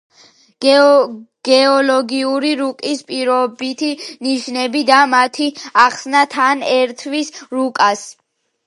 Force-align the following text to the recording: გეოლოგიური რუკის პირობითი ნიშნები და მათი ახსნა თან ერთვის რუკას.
გეოლოგიური 1.47 2.55
რუკის 2.63 3.05
პირობითი 3.11 3.91
ნიშნები 4.29 4.85
და 4.91 5.03
მათი 5.15 5.53
ახსნა 5.87 6.27
თან 6.37 6.67
ერთვის 6.81 7.33
რუკას. 7.57 8.07